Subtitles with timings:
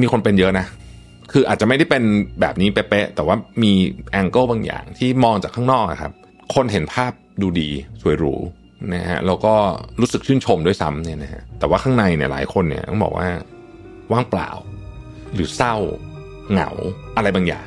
[0.00, 0.66] มีคนเป็นเยอะนะ
[1.32, 2.02] คืออาจจะไม่ได้เป็น
[2.40, 3.72] แบบนี้เป๊ะๆแต่ว่ามี
[4.12, 6.12] แองเกิลบางอย่างที่มองจากข้างนอกครับ
[6.54, 7.68] คนเห็นภาพดูดี
[8.02, 8.34] สวยหรู
[8.94, 9.54] นะฮะแล้วก็
[10.00, 13.28] รู้สึกชื่นชมด้วยซ้ำเนี่ยนะฮะแต่ว่าข้างในเนี่ยหลายคนเนี่ยต้องบอกว่า
[14.12, 14.50] ว่างเปล่า
[15.34, 15.74] หรือเศร้า
[16.52, 16.70] เหงา
[17.16, 17.66] อะไรบางอย่าง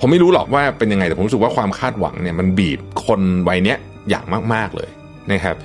[0.00, 3.78] ผมไม่รู้หรอกว่าเป็นยังไงแต่ผมรู้สึกว่าความคาดหวังเนี่ยมันบีบคนวัยเนี้ย
[4.10, 4.24] อย่าง
[4.54, 4.90] มากๆเลย
[5.32, 5.56] นะครับ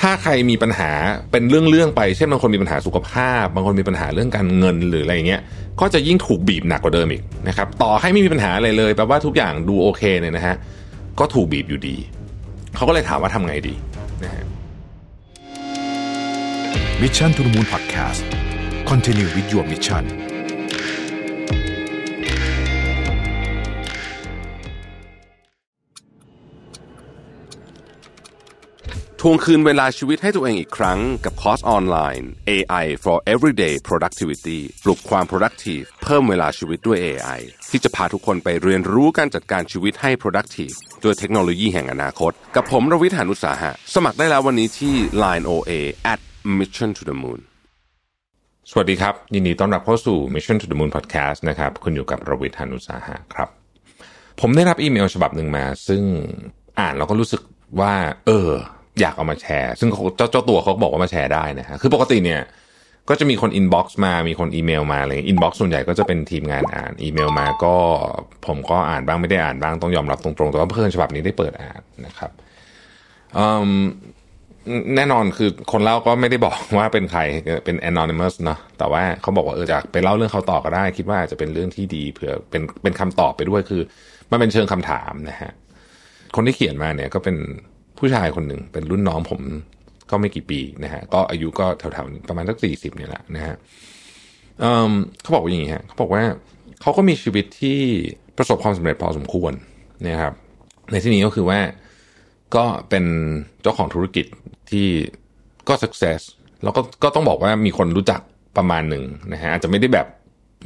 [0.00, 0.90] ถ้าใครมีปัญหา
[1.32, 5.40] เป็นเรื่องๆไป เช่นบางคนมีปัญหาสุขภาพ บางคนมีปัญหาเรื่องการเงินหรืออะไรเงี้ย
[5.80, 10.56] ก็จะยิ่งถูกบีบหนักกว่าเดิมอีกนะครับ ต่อให้ไม่มีปัญหาอะไรเลยแปลว่าทุกอย่างดูโอเคเนี่ยนะฮะ
[11.18, 11.96] ก็ถูกบีบอยู่ดี
[12.74, 13.74] เขาก็เลยถามว่าทำไงดี
[14.24, 14.44] นะฮะ
[17.02, 18.20] Mission to the Moon Podcast
[18.90, 20.04] Continue with your mission
[29.20, 44.94] ทวงคืนเวลาชีวิตให้ตัวเองอีกครั้งกับคอร์สออนไลน์ AI for Everyday Productivity ปลุกความ productive เพิ่มเวลาชีวิตด้วย AI ที่จะพาทุกคนไปเรียนรู้การจัดการชีวิตให้ productive ด้วยเทคโนโลยีแห่งอนาคต กับผมรวิทยานุสาหะ สมัครได้แล้ววันนี้ที่
[45.24, 45.72] Line OA
[46.12, 46.20] at
[46.58, 47.40] Mission to the Moon
[48.70, 53.48] สวัสดีครับ ยินดีต้อนรับเข้าสู่ Mission to the Moon Podcast นะครับ คุณอยู่กับรวิทยานุสาหะครับ
[54.40, 56.02] ผมได้รับอีเมลฉบับหนึ่งมา ซึ่ง
[56.80, 57.40] อ่านแล้วก็รู้สึก
[57.80, 57.94] ว่า
[58.26, 58.50] เออ
[59.00, 62.40] อยากเอามาแชร์ ซึ่งเจ้าเจ้าตัวเขาบอกว่ามาแชร์ได้นะฮะคือปกติเนี่ย
[63.08, 67.74] ก็จะมีคน inbox มา มีคนอีเมลมาอะไร inbox ส่วนใหญ่ก็จะเป็นทีมงานอ่าน อีเมลมาก็
[68.46, 72.30] ผมก็อ่านบ้างไม่ได้อ่านบ้างต้องยอมรับตรงๆ แต่ว่าเพื่อนฉบับนี้ได้เปิดอ่านนะครับ
[74.96, 77.20] แน่นอนคือคนเล่าก็ไม่ได้บอกว่าเป็นใคร
[77.64, 83.82] เป็น anonymous เนาะแต่ว่าเขาบอกว่าเออจะไปเล่าเรื่องเขาต่อก็ได้ คิดว่าอาจจะเป็นเรื่องที่ดีเผื่อเป็นเป็นคำตอบไปด้วยคือ
[84.30, 85.52] มันเป็นเชิงคำถามนะฮะ
[86.36, 87.36] คนที่เขียนมาเนี่ยก็เป็น
[87.98, 89.40] ผู้ชายคนหนึ่งเป็นรุ่นน้องผม
[90.10, 93.54] ก็ไม่กี่ปีนะฮะก็อายุก็แถวๆประมาณสักสี่สิบเนี่ยแหละนะฮะ
[94.60, 96.22] เเขาบอกว่าอย่างนี้ฮะเขาบอกว่า
[96.80, 97.78] เขาก็มีชีวิตที่
[98.38, 99.52] ประสบความสำเร็จพอสมควร
[100.06, 100.32] นะครับ
[100.90, 101.60] ในที่นี้ก็คือว่า
[102.56, 103.04] ก็เป็น
[103.62, 104.26] เจ้าของธุรกิจ
[104.70, 104.86] ที่
[105.68, 106.20] ก็ success
[106.62, 108.20] แล้วก็ก็ต้องบอกว่ามีคนรู้จัก
[108.56, 110.06] ประมาณหนึ่งนะฮะอาจจะไม่ได้แบบ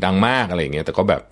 [0.05, 1.23] ดังมากอะไรอย่างเงี้ยแต่ก็แบบ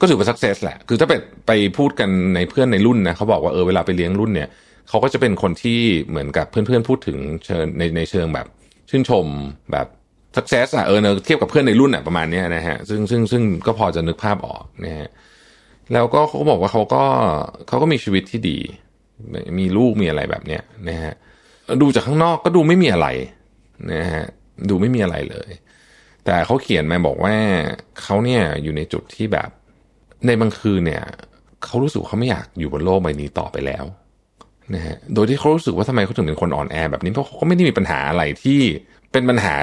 [0.00, 1.14] ก็ถือว่า success แหละ คือถ้าไป
[1.46, 4.48] ไปพูดกันในเพื่อนในรุ่นนะเขาบอกว่าเออเวลาไปเลี้ยงรุ่นเนี่ย
[4.88, 8.46] เขาก็จะเป็นคนที่เหมือนกับเพื่อนๆพูดถึงเชิญในในเชิงแบบ
[8.90, 9.26] ชื่นชม
[9.72, 9.86] แบบ
[10.36, 15.08] success อะเออเนะเทียบกับเพื่อนในรุ่นอะประมาณนี้นะฮะซึ่งซึ่งซึ่งก็พอจะนึกภาพออกนะฮะ
[15.92, 17.04] แล้วก็เขาบอกว่าเขาก็
[17.68, 18.58] เขาก็มีชีวิตที่ดี
[19.58, 21.14] มีลูกมีอะไรแบบเนี้ยนะฮะ
[21.82, 23.08] ดูจากข้างนอกก็ดูไม่มีอะไร
[23.92, 24.24] นะฮะ
[24.70, 25.50] ดูไม่มีอะไรเลย
[26.24, 27.34] แต่เขาเขียนมาบอกว่า
[28.02, 29.48] เขาเนี่ยอยู่ในจุดที่แบบ
[30.26, 31.04] ในบางคืนเนี่ย
[31.64, 33.84] เขารู้สึกเขาไม่อยากอยู่บนโลกใบนี้ต่อไปแล้ว
[34.74, 38.60] นะฮะโดยที่เขารู้สึกว่าทำไมเขาถึงเป็นคนอ่อนแอแบบนี้เพราะเขาก็ไม่ได้มีปัญหาอะไรที่
[39.12, 39.54] เป็นปัญหา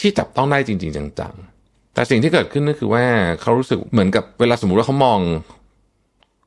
[0.00, 3.04] ที่จับต้องได้จริง ๆ จังๆ แต่สิ่งที่เกิดขึ้นก็คือว่า
[3.40, 5.18] เขารู้สึกเหมือนกับเวลาสมมุติว่าเขามอง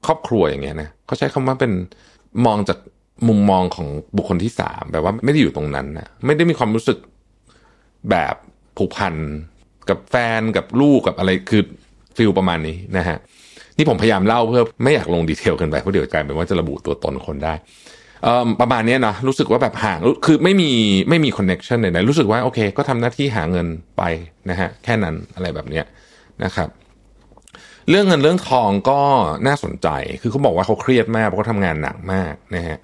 [0.06, 1.72] ครอบครัวอย่างเงี้ยนะเขาใช้คำว่าเป็น
[2.46, 2.78] มองจาก
[3.28, 3.88] มุมมองของ
[4.18, 6.98] บุคคลที่สามแบบว่าไม่ได้อยู่ตรงนั้นนะไม่ได้มีความรู้สึก
[8.10, 8.36] แบบ
[8.78, 9.16] ผูกพัน
[9.90, 11.64] กับแฟนกับลูกกับอะไรคือ
[12.18, 13.18] feel ประมาณนี้นะฮะ
[13.78, 17.54] นี่ผมพยายามเล่าเพื่อไม่อยากลง detail กันไปเพราะเดี๋ยวกลายเป็นว่าจะระบุตัวตนคนได้
[18.62, 20.72] ประมาณนี้นะรู้สึกว่าแบบห่างคือไม่มี
[21.10, 23.68] ไม่มี connection ใดๆรู้สึกว่าโอเค ก็ทำหน้าที่หาเงิน
[23.98, 24.04] ไป
[24.50, 25.86] นะฮะแค่นั้นอะไรแบบเนี้ย
[26.44, 26.70] นะครับ
[27.90, 29.00] เรื่องเงินเรื่องทองก็
[29.48, 29.88] น่าสนใจ
[30.22, 32.78] คือเขาบอกว่าเขาเครียดมากเพราะเขาทำงานหนักมากนะฮะ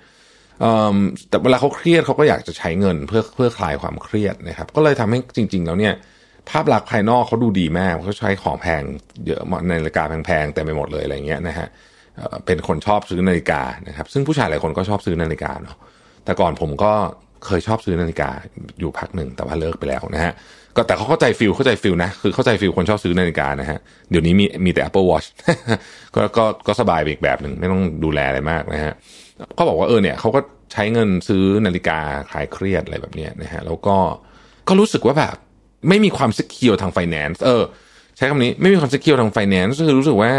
[1.29, 5.93] แต่เวลาเขาเครียดเขาก็อยากจะใช้เงินเพื่อเพื่อคลายความเครียดนะครับ ก็เลยทำให้จริง ๆ แล้วเนี่ย
[6.49, 8.81] ภาพลักษณ์ภายนอกเขาดูดีมากเขาใช้ของแพง
[9.25, 11.67] เยอะในราฬิกาแพงๆเต็มไปหมดเลยอะไรเงี้ยนะฮะ
[12.45, 15.77] เป็นคนชอบซื้อนาฬิกานะครับ ซึ่งผู้ชายหลายคนก็ชอบซื้อนาฬิกาเนาะ
[16.25, 16.91] แต่ก่อนผมก็
[17.45, 18.29] เคยชอบซื้อนาฬิกา
[18.79, 20.33] อยู่พักหนึ่งแต่ว่าเลิกไปแล้วนะฮะ
[20.75, 25.27] ก็แต่เขาเข้าใจ feel เข้าใจ feel นะคือเข้าใจ feel คนชอบซื้อนาฬิกานะฮะเดี๋ยวนี้มีมีแต่ Apple Watch
[26.15, 28.93] ก็ก็ก็สบายไปอีกแบบหนึ่งไม่ต้องดูแลอะไรมากนะฮะ
[29.57, 30.39] ก็บอกว่าเออเนี่ยเขาก็
[30.73, 31.99] ใช้เงินซื้อนาฬิกา
[32.29, 33.97] คลายเครียดอะไรแบบนี้นะฮะแล้วก็
[34.67, 35.35] ก็รู้สึกว่าแบบ
[35.89, 37.63] ไม่มีความ skill ทางไฟแนนซ์เออ
[38.17, 40.31] ใช้คำนี้ไม่มีความ skill ทางไฟแนนซ์คือรู้สึกว่า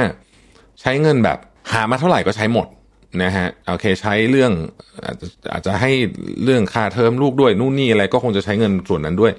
[0.80, 1.38] ใช้เงินแบบ
[1.72, 2.66] หามาเท่าไหร่ก็ใช้หมด
[3.22, 4.52] นะฮะโอเคใช้เรื่อง
[5.04, 5.90] อาจจะอาจจะให้
[6.44, 9.32] เรื่องค่าเทอมลูกด้วยนู่นนี่อะไรก็คงจะใช้เงินส่วนนั้นด้วย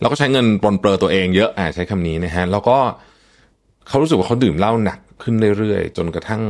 [0.00, 2.78] แล้วก็ใช้เงินปลนเปลือตัวเองเยอะอ่าใช้คำนี้นะฮะแล้วก็
[3.88, 6.42] เขารู้สึกว่าเขาดื่มเหล้าหนักขึ้นเรื่อยๆ จนกระทั่ง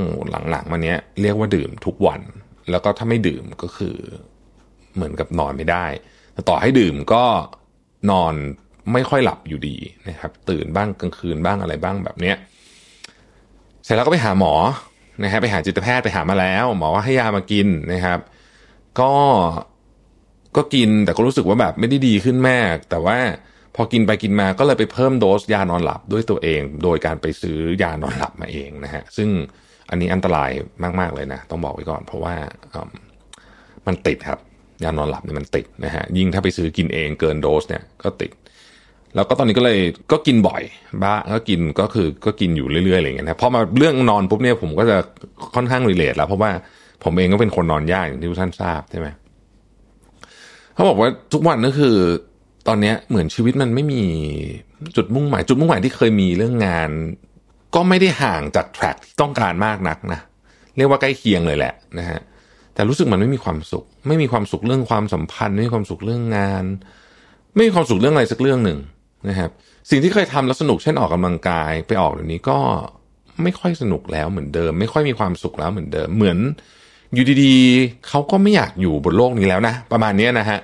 [0.50, 2.20] หลังๆมาเนี้ยเรียกว่าดื่มทุกวัน
[2.70, 3.96] แล้วก็ถ้าไม่ดื่มก็คือ
[4.94, 5.86] เหมือนกับนอนไม่ได้
[6.32, 7.24] แต่ต่อให้ดื่มก็
[8.10, 8.34] นอน
[8.92, 9.76] ไม่ค่อยหลับอยู่ดี
[10.08, 12.36] นะครับ ตื่นบ้างกลางคืนบ้างอะไรบ้างแบบเนี้ย
[13.84, 14.54] เสร็จแล้วก็ไปหาหมอ
[15.22, 18.20] นะฮะไปหาจิตแพทย์ไปหามาแล้ว หมอว่าให้ยามากินนะครับ
[19.00, 19.12] ก็
[20.56, 23.18] ก็กินแต่ก็รู้สึกว่าแบบไม่ได้ดีขึ้นมาก แต่ว่า
[23.74, 29.28] พอกินไปกินมาก็เลยไปเพิ่มโดสยานอนหลับด้วยตัวเอง โดยการไปซื้อยานอนหลับมาเองนะฮะซึ่ง
[29.90, 30.50] อันนี้อันตราย
[31.00, 32.34] มาก ๆ เลยนะ ต้องบอกไว้ก่อน เพราะว่า
[33.86, 34.40] มันติดครับ
[34.84, 38.30] ยานอนหลับเนี่ยมันติดนะฮะยิ่งถ้าไปซื้อกินเองเกินโดสเนี่ยก็ติด
[39.16, 39.78] แล้วก็ตอนนี้ก็เลย
[40.12, 40.62] ก็กินบ่อย
[41.02, 44.96] บ้าก็กินก็คือก็กินอยู่เรื่อยๆอะไรอย่างเงี้ยนะพอมาเรื่องนอนปุ๊บเนี่ยผมก็จะ
[45.54, 46.50] ค่อนข้างรีเลทแล้วเพราะว่า
[47.04, 49.08] ผมเองก็เป็นคนนอนยากอย่างที่ทุกท่านทราบใช่ไหม
[50.74, 51.96] เขาบอกว่าทุกวันก็คือ
[52.68, 54.02] ตอนเนี้ยเหมือนชีวิตมันไม่มี
[54.96, 56.90] จุดมุ่งหมาย จุดมุ่งหมายที่เคยมีเรื่องงาน
[57.74, 60.20] ก็ไม่ได้ห่างจากแทร็กที่ต้องการมากนักนะ
[60.76, 62.20] เรียกว่าใกล้เคียงเลยแหละนะฮะ
[62.74, 66.64] แต่รู้สึกมันไม่มีความสุข ไม่มีความสุขเรื่องความสัมพันธ์ไม่มีความสุขเรื่องงาน
[67.54, 68.78] ไม่มีความสุขเรื่องอะไรสักเรื่องหนึ่ง
[69.28, 69.50] นะครับ
[69.90, 72.58] สิ่งที่เคยทำแล้วสนุกเช่นออกกำลังกายไปออกเดี๋ยวนี้ก็
[73.42, 76.38] ไม่ค่อยสนุกแล้วเหมือนเดิม ไม่ค่อยมีความสุขแล้วเหมือนเดิม เหมือน
[77.14, 80.58] อยู่ดีๆเขาก็ไม่อยากอยู่บนโลกนี้แล้วนะ ประมาณนี้นะฮะ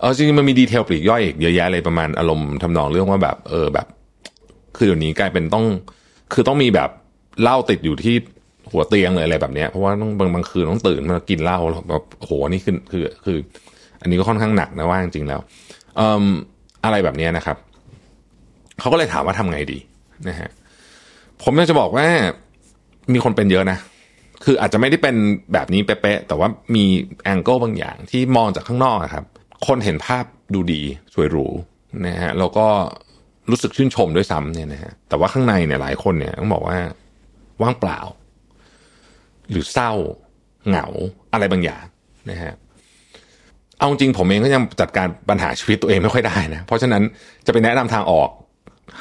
[0.00, 3.86] เออจริงๆมันมีดีเทลปลีกย่อยอีกเยอะแยะเลยประมาณอารมณ์ทำนองเรื่องว่าแบบ เออแบบ
[4.76, 5.64] คือเดี๋ยวนี้กลายเป็นต้อง
[6.32, 6.90] คือต้องมีแบบ
[7.42, 8.14] เหล้าติดอยู่ที่
[8.70, 11.58] หัวเตียงเลยอะไรแบบเนี้ยเพราะว่าต้องบางบางคืนต้องตื่นมากินเหล้า
[11.90, 13.38] แบบโหนี่คือคือคือ
[14.00, 15.40] อันนี้ก็ค่อนข้างหนักนะว่าจริงๆแล้ว
[15.96, 16.24] เอ่อ
[16.84, 17.56] อะไรแบบนี้นะครับ
[18.80, 19.78] เขาก็เลยถามว่าทำไงดี
[20.28, 20.50] นะฮะ
[21.42, 22.06] ผมอยากจะบอกว่า
[23.12, 23.78] มีคนเป็นเยอะนะ
[24.44, 25.16] คืออาจจะไม่ได้เป็น
[25.52, 26.84] แบบนี้เป๊ะๆแต่ว่ามี
[27.24, 29.24] แองเกิลบางอย่างที่มองจากข้างนอกครับ
[29.66, 30.24] คนเห็นภาพ
[30.54, 30.82] ดูดี
[31.14, 31.46] สวยหรู
[32.06, 32.66] นะฮะแล้วก็
[33.50, 36.78] รู้สึกชื่นชมด้วยซ้ำเนี่ยนะฮะแต่ว่าข้างในเนี่ยหลายคนเนี่ยต้องบอกว่า
[37.62, 38.00] ว่างเปล่า
[39.50, 39.92] หรือเศร้า
[40.68, 40.86] เหงา
[41.32, 41.84] อะไรบางอย่าง
[42.30, 42.52] นะฮะ
[43.78, 47.02] เอาจริงผมเองก็ยังจัดการปัญหาชีวิตตัวเองไม่ค่อยได้นะ เพราะฉะนั้น
[47.46, 48.30] จะไปแนะนำทางออก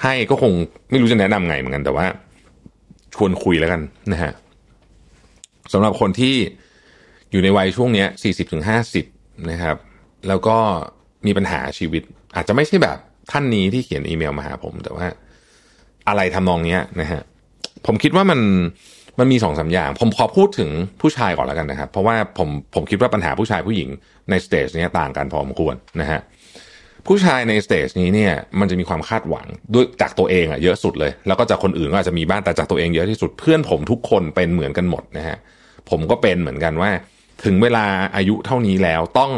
[0.02, 0.52] ให้ก็คง
[0.92, 2.06] ไม่รู้จะแนะนำไงเหมือนกัน แต่ว่า
[3.14, 4.32] ชวนคุยแล้วกันนะฮะ
[5.74, 6.36] สำหรับคนที่
[7.32, 9.06] อยู่ในวัยช่วงเนี้ยสี่สิบถึงห้าสิบ
[9.52, 9.78] นะครับ
[10.28, 10.58] แล้วก็
[11.26, 12.04] มีปัญหาชีวิต
[12.36, 12.98] อาจจะไม่ใช่แบบ
[13.32, 15.08] ท่านนี้ที่เขียนอีเมลมาหาผม แต่ว่า
[16.08, 17.22] อะไรทำนองเนี้ยนะฮะ
[17.86, 18.40] ผมคิดว่ามัน
[19.20, 20.70] มันมีสองสามอย่าง ผมขอพูดถึง
[21.02, 23.90] ผู้ชายก่อนแล้วกันนะครับ เพราะว่าผมผมคิดว่าปัญหาผู้ชายผู้หญิง
[24.30, 26.20] ใน stage นี้ต่างกันพอสมควรนะฮะ
[27.08, 35.38] ผู้ชายใน stage นี้เนี่ยมันจะมีความคาดหวังด้วยจากตัวเองอะเยอะสุดเลย แล้วก็จากคนอื่นก็อาจจะมีบ้างแต่จากตัวเองเยอะที่สุดเพื่อนผมทุกคนเป็นเหมือนกันหมดนะฮะ
[35.90, 36.92] ผมก็เป็นเหมือนกันว่า
[37.44, 37.86] ถึงเวลา
[38.16, 39.32] อายุเท่านี้แล้วต้อง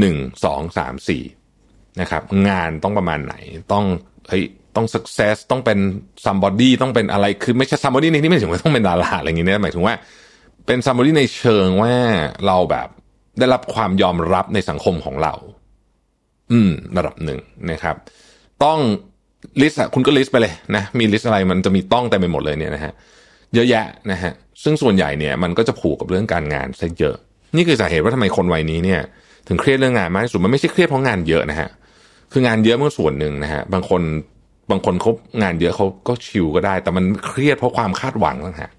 [0.00, 1.22] หนึ่งสองสามสี่
[2.00, 3.34] นะครับ งานต้องประมาณไหน
[3.72, 3.84] ต้อง
[4.28, 4.44] เฮ้ย
[4.76, 5.78] ต้อง success ต้องเป็น
[6.24, 9.94] somebody ต้องเป็นอะไรคือไม่ใช่ somebody ในที่ไม่ถึงว่าต้องเป็นดาราอะไรอย่างเงี้ยหมายถึงว่า
[10.66, 11.94] เป็น somebody ในเชิงว่า
[12.46, 12.88] เราแบบ
[13.38, 15.34] ได้รับความยอมรับในสังคมของเรา
[16.52, 17.38] อืม ระดับหนึ่ง
[17.70, 17.96] นะครับ
[18.64, 18.78] ต้อง
[19.60, 22.92] list คุณก็ list ไปเลยนะ มี list อะไรมันจะมีต้องแต่ไปหมดเลยเนี่ยนะฮะ
[23.54, 24.32] เยอะแยะนะฮะ
[24.62, 27.16] ซึ่งส่วนใหญ่เนี่ยมันก็จะผูกกับเรื่องการงานซะเยอะ
[27.56, 29.00] นี่คือสาเหตุว่าทำไมคนวัยนี้เนี่ย
[29.48, 31.68] ถึงเครียดเรื่องงานมากที่สุดมันไม่ใช่เครียดเพราะงานเยอะนะฮะ
[32.32, 34.02] คืองานเยอะเมื่อส่วนหนึ่งนะฮะบางคน
[34.70, 35.10] บางคนเขา
[35.42, 38.70] งานเยอะเขาก็ชิลก็ได้ แต่มันเครียดเพราะความคาดหวังนะฮะ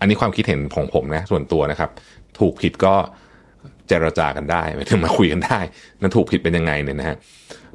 [0.00, 1.90] อันนี้ความคิดเห็นของผมนะ ส่วนตัวนะครับ
[2.38, 2.94] ถูกผิดก็
[3.88, 5.58] เจรจากันได้ไม่ถึงมาคุยกันได้
[6.00, 7.16] นั้นถูกผิดเป็นยังไงเนี่ยนะฮะ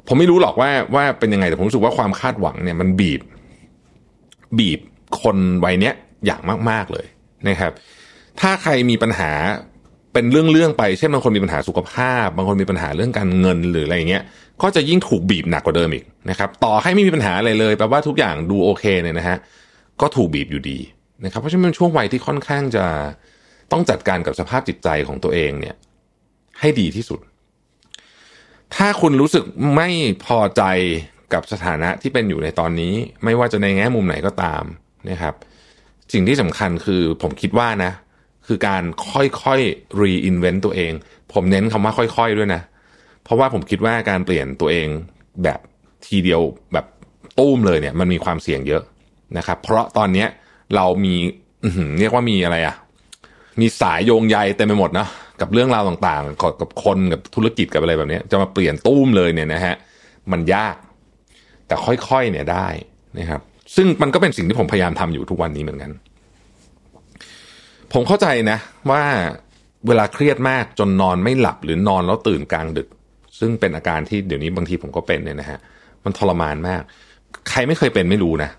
[0.06, 3.20] ผมไม่รู้หรอกว่าว่าเป็นยังไงแต่ผมรู้สึกว่าความคาดหวังเนี่ยมันบีบ
[4.58, 4.80] บีบ
[5.22, 5.94] คนวัยเนี้ย
[6.26, 7.06] อย่างมากๆเลย
[7.48, 7.72] นะครับ
[8.40, 9.32] ถ้าใครมีปัญหา
[10.12, 14.22] เป็นเรื่องๆไปเช่นบางคนมีปัญหาสุขภาพ บางคนมีปัญหาเรื่องการเงินหรืออะไรเงี้ย
[14.62, 19.36] ก็จะยิ่งถูกบีบหนักกว่าเดิมอีกนะครับ ต่อให้ไม่มีปัญหาอะไรเลยแปลว่าทุกอย่างดูโอเคเนี่ยนะฮะ
[20.00, 20.78] ก็ถูกบีบอยู่ดี
[21.24, 22.84] นะครับ เพราะฉะนั้นช่วงวัยที่ค่อนข้างจะ
[23.72, 25.74] ต้องจัดการกับสภาพจิตใจของตัวเองเนี่ย
[26.62, 27.20] ให้ดีที่สุด
[28.76, 29.44] ถ้าคุณรู้สึก
[29.76, 29.88] ไม่
[30.24, 30.62] พอใจ
[31.32, 34.64] กับสถานะที่เป็นอยู่ในตอนนี้ ไม่ว่าจะในแง่มุมไหนก็ตาม
[35.10, 35.34] นะครับ
[36.12, 37.92] สิ่งที่สำคัญคือผมคิดว่านะ
[38.46, 40.92] คือการค่อยๆ reinvent ตัวเอง
[41.32, 42.62] ผมเน้นคำว่าค่อยๆด้วยนะ
[43.24, 44.88] เพราะว่าผมคิดว่าการเปลี่ยนตัวเอง
[45.44, 45.60] แบบ
[46.06, 46.40] ทีเดียว
[46.72, 46.86] แบบ
[47.38, 48.82] ตุ้มเลยเนี่ย มันมีความเสี่ยงเยอะ
[49.38, 50.28] นะครับ เพราะตอนเนี้ย
[50.76, 51.14] เรามี
[51.98, 52.74] เรียกว่ามีอะไรอะ
[53.60, 55.06] มีสายโยงใยเต็มไปหมดนะ
[55.42, 59.74] กับเรื่องราวต่างๆกับคนกับธุรกิจกับอะไรแบบนี้จะมาเปลี่ยนตุ้มเลยเนี่ยนะฮะ
[60.32, 60.76] มันยาก
[61.66, 61.74] แต่
[62.08, 62.68] ค่อยๆเนี่ยได้
[63.18, 63.40] นะครับ
[63.76, 65.90] ซึ่งมันก็เป็นสิ่งที่ผมพยายามทำอยู่ทุกวันนี้เหมือนกัน
[67.92, 68.58] ผมเข้าใจนะ
[68.90, 69.02] ว่า
[69.86, 72.88] เวลาเครียดมากจนนอนไม่หลับหรือนอนแล้วตื่นกลางดึก
[73.40, 75.58] ซึ่งเป็นอาการที่เดี๋ยวนี้บางทีผมก็เป็นเนี่ยนะฮะ
[76.04, 76.82] มันทรมานมาก
[77.50, 78.50] ใครไม่เคยเป็นไม่รู้นะ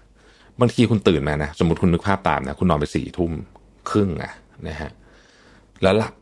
[0.59, 3.31] บางทีคุณตื่นมานะสมมติคุณนึกภาพตามนะคุณนอนไปสี่ทุ่ม
[3.89, 4.33] ครึ่งอะ
[4.67, 4.89] นะฮะ
[5.83, 6.13] แล้วหลับ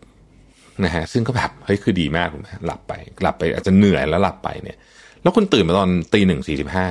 [0.86, 4.78] นะฮะซึ่งก็แบบเฮ้ยคือดีมากนะหลับไป หลับไปอาจจะเหนื่อยแล้วหลับไปเนี่ย
[5.22, 6.88] แล้วคุณตื่นมาตอนตีหนึ่งสี่สิบห้า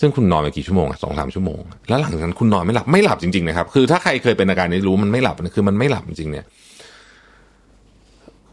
[0.00, 6.44] ซึ่งคุณนอนไปกี่ชั่วโมงสองสามชั่วโมง แล้วหลังจากนั้นคุณนอนไม่หลับไม่หลับจริงๆนะครับ คือถ้าใครเคยเป็นอาการนี้รู้มันไม่หลับคือมันไม่หลับจริงเนี่ย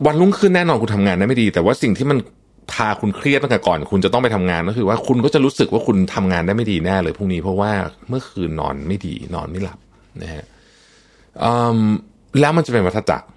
[0.06, 2.18] วันรุ่งขึ้นแน่นอนคุณทำงานได้ไม่ดี แต่ว่าสิ่งที่มัน
[2.74, 7.72] พาคุณเครียดตั้งแต่ก่อน คุณจะต้องไปทำงานก็คือว่าคุณก็จะรู้สึกว่าคุณทำงานได้ไม่ดีแน่เลยพรุ่งนี้เพราะว่า
[8.10, 9.80] เมื่อคืนนอนไม่ดี นอนไม่หลับ
[10.22, 10.46] นะฮะ
[12.40, 13.28] แล้วมันจะเป็นวัฏจักร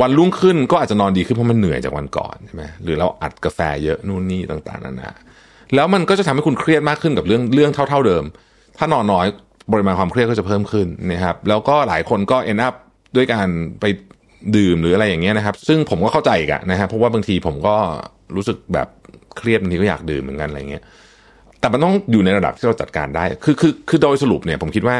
[0.00, 5.10] วันรุ่งขึ้นก็อาจจะนอนดีขึ้นเพราะมันเหนื่อยจากวันก่อนใช่ไหมหรือเราอัดกาแฟเยอะนู่นนี่ต่างๆนานา
[5.74, 8.24] แล้วมันก็จะทำให้คุณเครียดมากขึ้นกับเรื่องเรื่องเท่า ๆเดิม
[8.78, 9.26] ถ้านอนน้อย
[9.72, 12.74] ปริมาณความเครียดก็จะเพิ่มขึ้นนะครับ แล้วก็หลายคนก็ end up
[13.16, 13.48] ด้วยการ
[13.80, 13.84] ไป
[14.56, 17.76] ดื่มหรืออะไรอย่างเงี้ยนะครับ ซึ่งผมก็เข้าใจอีกันนะครับเพราะว่าบางทีผมก็
[18.36, 18.88] รู้สึกแบบ
[19.36, 20.82] เครียดบางทีก็อยากดื่มเหมือนกันอะไรเงี้ย
[21.60, 24.96] แต่มันต้องอยู่ในระดับที่เราจัดการได้ คือคือคือโดยสรุปเนี่ยผมคิดว่า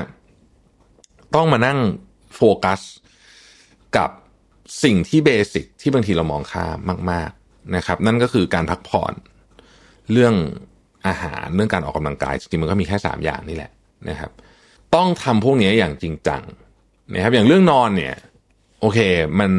[1.34, 1.78] ต้องมานั่ง
[2.36, 2.80] โฟกัส
[3.96, 4.10] กับ
[4.84, 6.78] สิ่งที่เบสิกที่บางทีเรามองข้าม
[7.10, 9.12] มาก ๆนะครับ นั่นก็คือการพักผ่อน
[10.12, 10.34] เรื่อง
[11.06, 13.70] อาหารเรื่องการออกกำลังกายจริงๆมันก็มีแค่สามอย่างนี่แหละ
[14.08, 14.30] นะครับ
[14.94, 16.42] ต้องทำพวกนี้อย่างจริงจัง
[17.14, 18.14] นะครับ อย่างเรื่องนอนเนี่ย
[18.80, 18.98] โอเค
[19.40, 19.50] มัน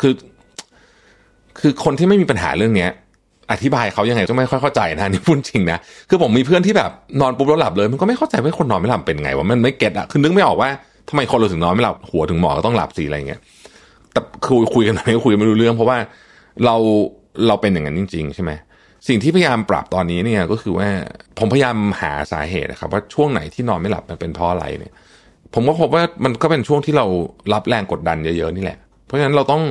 [0.00, 0.12] คือ
[1.60, 2.90] คือคนที่ไม่มีปัญหาเรื่องเนี้ย
[3.52, 10.68] อธิบายเขายังไงก็ไม่ค่อยเข้าใจนะนี่พูดจริงนะคือผมมีเพื่อนที่แบบนอนปุ๊บแล้วหลับเลย มันก็ไม่เข้าใจว่าคนนอนไม่หลับเป็นไงวะมันไม่เก็ตอะคือนึกไม่ออกว่า
[11.08, 13.40] ทำไมคนเราถึงนอนไม่หลับหัวถึงหมอก็ต้องหลับสิอะไรเงี้ย
[14.14, 15.98] แต่คุยคุยกันไม่คุยกันไม่รู้เรื่อง เพราะว่า
[16.64, 16.76] เรา
[17.46, 18.52] เราเป็นอย่างนั้นจริง ๆ ใช่ไหม
[19.08, 20.88] สิ่งที่พยายามปรับตอนนี้เนี่ยก็คือว่า
[21.38, 24.92] ผมพยายามหาสาเหตุนะครับ ว่าช่วงไหนที่นอนไม่หลับมันเป็นเพราะอะไรเนี่ย
[25.54, 27.06] ผมก็พบว่ามันก็เป็นช่วงที่เรา
[27.52, 29.62] รับแรงกดดันเยอะๆนี่แหละ เพราะฉะนั้นเราต้อง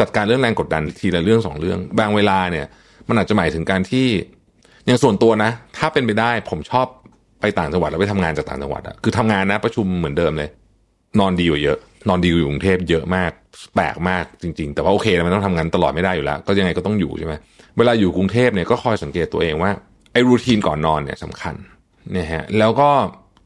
[0.00, 2.66] จัดการเรื่องแรงกดดันทีละเรื่องสองเรื่อง บางเวลาเนี่ย
[3.08, 4.06] มันอาจจะหมายถึงการที่
[4.86, 6.86] อย่างส่วนตัวนะ ถ้าเป็นไปได้ผมชอบ
[7.40, 10.50] ไปต่างจังหวัดแล้วไปทำงานจากต่างจังหวัดอะคือทำงานนะประชุมเหมือนเดิมเลย
[11.20, 13.30] นอนดีกว่าเยอะ นอนดีอยู่กรุงเทพเยอะมาก
[13.74, 17.34] แปลกมากจริง ๆ แต่ว่าโอเคมันต้องทำงานตลอดไม่ได้อยู่แล้ว ก็ยังไงก็ต้องอยู่ใช่ไหม
[17.78, 19.70] เวลาอยู่กรุงเทพเนี่ยก็คอยสังเกตตัวเองว่า
[20.12, 21.54] ไอ้รูทีนก่อนนอนเนี่ยสำคัญ
[22.12, 22.88] เนี่ยฮะแล้วก็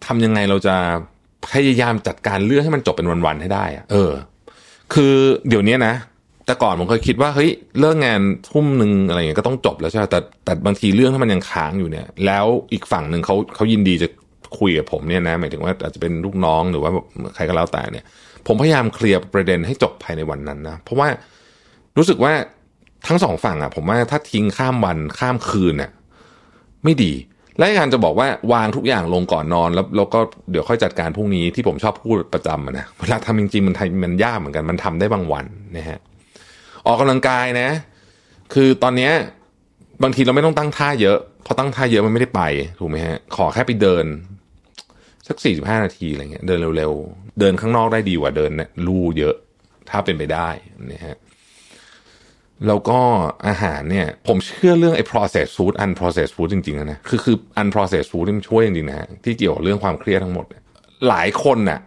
[0.07, 0.77] ทำยังไงเราจะ
[1.53, 4.13] พยายามจัดการเรื่องให้มันจบเป็นวันๆให้ได้อะเออ
[4.95, 5.15] คือ
[5.49, 5.95] เดี๋ยวนี้นะ
[6.47, 8.21] แต่ก่อนผมเคยคิดว่าเฮ้ยเลิกงาน
[8.51, 14.09] ทุ่มหนึ่งอะไรเงี้ยก็ต้องจบแล้วใช่ไหมแต่แต่บางทีเรื่องถ้ามันยังค้างอยู่เนี่ย แล้วอีกฝั่งหนึ่งเขาเขายินดีจะ
[14.59, 16.91] คุยกับผมเนี่ยนะ หมายถึงว่าอาจจะเป็นลูกน้องหรือว่า
[17.35, 18.05] ใครก็แล้วแต่เนี่ย
[18.47, 21.09] ผมพยายามเคลียร์ประเด็นให้จบภายในวันนั้นนะเพราะว่า
[21.97, 22.33] รู้สึกว่า
[23.07, 25.91] ทั้งสองฝั่งอะผมว่าถ้าทิ้งข้ามวันข้ามคืนเนี่ย
[26.85, 27.13] ไม่ดี
[27.59, 30.21] และการจะบอกว่าวางทุกอย่างลงก่อนนอน แล้วแล้วก็
[30.51, 35.45] เดี๋ยวค่อยจัดการพรุ่งนี้ที่ผมชอบพูดประจำนะเวลาทำจริงๆมันมันยากเหมือนกันมันทำได้บางวัน
[35.77, 35.99] นะฮะ
[36.87, 37.69] ออกกำลังกายนะ
[38.55, 39.13] คือตอนเนี้ย
[40.03, 42.43] บางทีเราไม่ต้องตั้งท่าเยอะพอตั้งท่าเยอะมันไม่ได้ไป
[42.79, 44.05] ถูกไหมฮะขอแค่ไปเดิน
[45.29, 48.53] สักสี่สิบห้านาทีอะไรเงี้ยเดินเร็วๆ เดินข้างนอกได้ดีกว่าเดิน
[48.87, 49.35] ลู่เยอะ
[49.91, 50.49] ถ้าเป็นไปได้
[50.93, 51.17] นะฮะ
[52.67, 53.01] แล้วก็
[53.49, 60.47] อาหารเนี่ย ผมเชื่อเรื่องไอ้ processed food unprocessed food จริงๆนะคือคือ unprocessed food ที่มันช่วยจริงๆนะที่เกี่ยวกับเรื่องความเครียดทั้งหมด
[61.09, 61.81] หลายคนน่ะ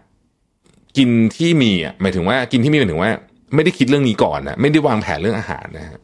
[0.98, 3.12] กินที่มีอะหมายถึงว่ากินที่มีหมายถึงว่า
[3.56, 6.00] ไม่ได้คิดเรื่องนี้ก่อนนะไม่ได้วางแผนเรื่องอาหารนะฮะ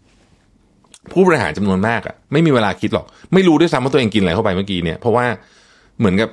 [1.11, 5.25] ผู้บริหารจำนวนมากอะไม่มีเวลาคิดหรอก ไม่รู้ด้วยซ้ำว่าตัวเองกินอะไรเข้าไปเมื่อกี้เนี่ย เพราะว่า
[5.99, 6.29] เหมือนกับ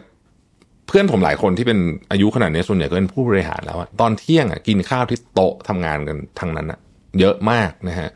[0.91, 1.79] เพื่อนผมหลายคนที่เป็น
[2.11, 6.79] อายุขนาดนี้ส่วนใหญ่ก็เป็นผู้บริหารแล้วอะตอนเที่ยงอะกินข้าวที่โต๊ะทำงานกันทั้งนั้นอะ
[7.21, 8.11] เยอะมากนะฮะ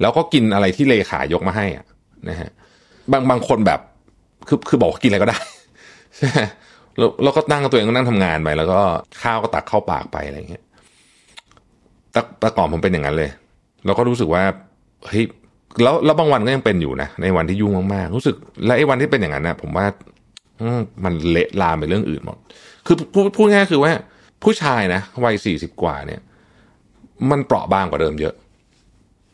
[0.00, 1.84] แล้วก็กินอะไรที่เลขายกมาให้อะ
[2.28, 2.50] นะฮะ
[3.12, 3.80] บางบางคนแบบ
[4.48, 5.38] คือคือบอกกินอะไรก็ได้
[6.18, 6.30] ใช่
[6.98, 8.80] แล้วแล้วก็นั่งตัวเองก็นั่งทำงานไปแล้วก็
[9.22, 10.62] ข้าวก็ตักเข้าปากไปอะไรเงี้ย
[12.12, 13.30] แต่แต่ก่อนผมเป็นอย่างนั้นเลย
[13.84, 14.42] แล้วก็รู้สึกว่า
[15.06, 15.24] เฮ้ย
[15.82, 19.86] แล้วแล้วบางวันก็ยังเป็นอยู่นะในวันที่ยุ่งมากๆรู้สึก และไอ้วันที่เป็นอย่างนั้นนะผมว่า
[21.04, 22.38] มันเละลามไปเรื่องอื่นหมด
[22.86, 23.92] คือพูดพูดง่ายคือว่า
[24.42, 26.20] ผู้ชายนะวัยสี่สิบกว่าเนี่ย
[27.30, 28.34] มันเปราะบางกว่าเดิมเยอะ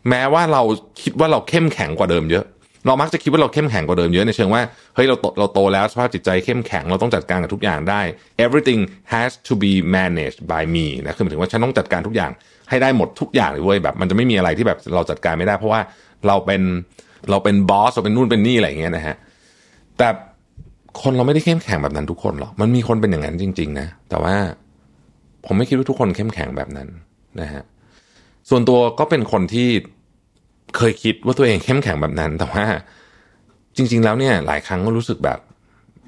[0.09, 0.63] แม้ว่าเรา
[1.03, 2.45] คิดว่าเราเข้มแข็งกว่าเดิมเยอะ
[2.87, 4.63] เรามักจะคิดว่าเราเข้มแข็งกว่าเดิมเยอะในเชิงว่า
[4.95, 8.01] เฮ้ยเราโตเราโตแล้วสภาพจิตใจเข้มแข็งเราต้องจัดการกับทุกอย่างได้
[8.45, 8.81] everything
[9.13, 12.31] has to be managed by me นะคือหมายถึงว่าฉันต้องจัดการทุกอย่าง
[12.69, 15.81] ให้ได้หมดทุกอย่างเลยเว้ยแบบ มันจะไม่มีอะไรที่แบบเราจัดการไม่ได้ เพราะว่า
[16.27, 16.63] เราเป็น
[17.31, 19.17] เราเป็นบอสเราเป็นนู่นเป็นนี่อะไรอย่างเงี้ยนะฮะ
[19.99, 20.09] แต่
[21.01, 24.35] คนเราไม่ได้เข้มแข็งแบบนั้นทุกคนหรอก มันมีคนเป็นอย่างนั้นจริง ๆ นะ แต่ว่า
[25.47, 26.89] ผมไม่คิดว่าทุกคนเข้มแข็งแบบนั้น
[27.41, 27.63] นะฮะ
[28.49, 29.69] ส่วนตัวก็เป็นคนที่
[30.77, 32.65] เคยคิดว่าตัวเองเข้มแข็งแบบนั้น แต่ว่า
[33.77, 35.39] จริง ๆ แล้วเนี่ย หลายครั้งก็รู้สึกแบบ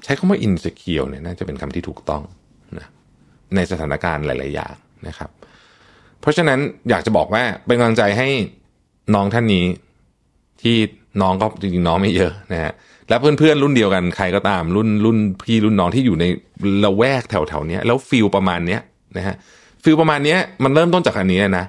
[0.03, 2.23] ใช้คำว่าอินสเคียวเนี่ยน่าจะเป็นคำที่ถูกต้อง
[2.77, 2.87] นะ
[3.55, 4.75] ในสถานการณ์หลาย ๆ อย่าง
[5.07, 5.29] นะครับ
[6.21, 8.29] เพราะฉะนั้นอยากจะบอกว่าเป็นกำลังใจให้
[9.15, 9.65] น้องท่านนี้
[10.61, 10.77] ที่
[11.21, 12.73] น้องก็จริงๆน้องไม่เยอะนะฮะ
[13.09, 16.25] และเพื่อนๆรุ่นเดียวกันใครก็ตามรุ่นรุ่นพี่รุ่นน้องที่อยู่ใน
[16.83, 18.81] ละแวกแถวๆนี้แล้ว feel ประมาณเนี้ย
[19.17, 19.35] นะฮะ
[19.83, 21.65] feel ประมาณเนี้ยมันเริ่มต้นจากอันนี้นะ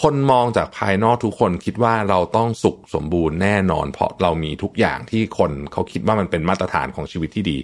[0.00, 7.58] คนมองจากภายนอกทุกคนคิดว่าเราต้องสุขสมบูรณ์แน่นอน เพราะเรามีทุกอย่างที่คนเขาคิดว่ามันเป็นมาตรฐานของชีวิตที่ดี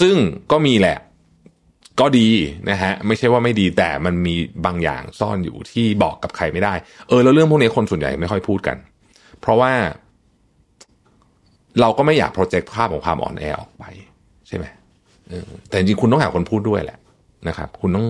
[0.00, 0.16] ซึ่ง
[0.52, 0.98] ก็มีแหละ
[2.00, 2.28] ก็ดี
[2.70, 4.34] นะฮะไม่ใช่ว่าไม่ดีแต่มันมี
[4.66, 6.74] บางอย่างซ่อนอยู่ที่บอกกับใครไม่ได้
[7.08, 8.76] เออแล้วเรื่องพวกนี้คนส่วนใหญ่ไม่ค่อยพูดกัน
[9.40, 9.72] เพราะว่า
[11.80, 13.84] เราก็ไม่อยากโปรเจกต์ภาพของความอ่อนแอออกไป
[14.48, 14.64] ใช่ไหม
[15.68, 16.98] แต่จริงๆคุณต้องหาคนพูดด้วยแหละ
[17.48, 18.06] นะครับ คุณต้อง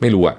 [0.00, 0.36] ไม่รู้อะ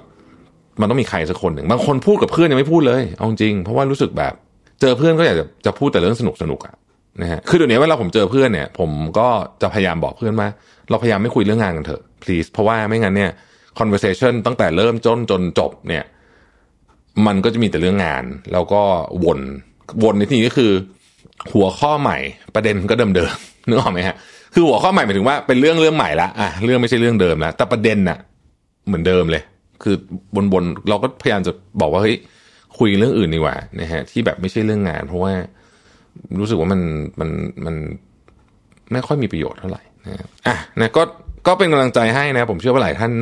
[0.80, 4.32] มันต้องมีใครสักคนหนึ่งบางคนพูดกับเพื่อนยังไม่พูดเลยเอาจริงเพราะว่ารู้สึกแบบ
[4.80, 6.74] เจอเพื่อนก็อยากจะจะพูดแต่เรื่องสนุกสนุกอะ
[7.22, 9.28] นะฮะคือเดี๋ยวนี้เวลาผมเจอเพื่อนเนี่ย ผมก็
[9.62, 10.48] จะพยายามบอกเพื่อนว่า
[10.90, 13.30] เราพยายามไม่คุยเรื่องงานกันเถอะ please เพราะว่าไม่งั้นเนี่ย
[13.78, 16.04] conversation ตั้งแต่เริ่มจนจนจบเนี่ย
[17.26, 18.82] มันก็จะมีแต่เรื่องงาน แล้วก็
[19.24, 19.40] วน
[20.02, 20.72] วนในที่นี้ก็คือ
[21.52, 22.18] หัวข้อใหม่
[22.54, 24.16] ประเด็นก็เดิมเดิมๆนึกออกไหมฮะ
[24.54, 28.18] คือหัวข้อใหม่หมายถึงว่าเป็นเรื่องเรื่องใหม่ละอะเรื่องไม่ใช่เรื่องเดิมแล้วแต่ประเด็นน่ะ
[28.86, 29.42] เหมือนเดิมเลย
[29.82, 29.94] คือ
[30.36, 32.16] บนบนเราก็พยายามจะบอกว่าเฮ้ย
[32.78, 35.32] คุยเรื่องอื่นดีกว่านะฮะที่แบบไม่ใช่เรื่องงาน เพราะว่า
[36.38, 36.80] รู้สึกว่ามัน
[37.20, 37.30] มัน
[37.66, 37.74] มัน
[38.92, 41.02] ไม่ค่อยมีประโยชน์เท่าไหร่นะอะนะก็
[41.46, 43.12] ก็เป็นกำลังใจให้นะ ผมเชื่อว่าหลายท่าน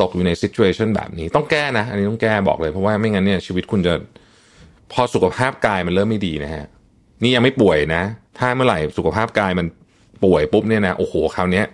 [0.00, 3.94] ตกอยู่ใน situation แบบนี้ต้องแก้นะ อันนี้ต้องแก้บอกเลยเพราะว่าไม่งั้นเนี่ยชีวิตคุณจะ
[4.92, 6.64] พอสุขภาพกายมันเริ่มไม่ดีนะฮะ
[7.24, 8.02] นี่ยังไม่ป่วยนะ
[8.38, 9.66] ถ้าเมื่อไหร่สุขภาพกายมัน
[10.24, 11.66] ป่วยปุ๊บเนี่ยนะโอ้โหคราวเนี้ย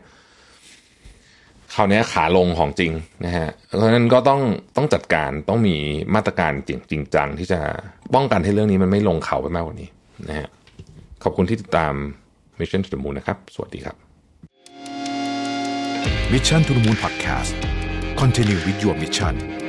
[1.75, 2.93] คราวนี้ขาลงของจริง
[3.25, 4.41] นะฮะ เพราะฉะนั้นก็ต้อง
[4.77, 5.77] ต้องจัดการต้องมี
[6.15, 7.61] มาตรการจริงจริงจังที่จะ
[8.15, 9.89] ป้องกันให้เรื่องนี้มันไม่ลงเขาไปมากกว่านี้
[10.29, 10.49] นะฮะ
[11.23, 11.93] ขอบคุณที่ติดตาม
[12.59, 13.97] Mission to the Moon นะครับ สวัสดีครับ
[16.33, 17.55] Mission to the Moon Podcast
[18.21, 19.60] Continue with your mission